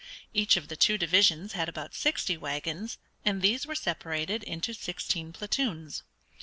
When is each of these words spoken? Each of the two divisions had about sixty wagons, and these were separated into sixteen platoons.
Each 0.33 0.57
of 0.57 0.67
the 0.67 0.75
two 0.75 0.97
divisions 0.97 1.53
had 1.53 1.69
about 1.69 1.93
sixty 1.93 2.35
wagons, 2.35 2.97
and 3.23 3.39
these 3.39 3.67
were 3.67 3.75
separated 3.75 4.41
into 4.41 4.73
sixteen 4.73 5.31
platoons. 5.31 6.01